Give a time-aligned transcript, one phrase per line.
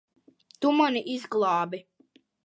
[0.59, 1.83] Tu mani izglābi.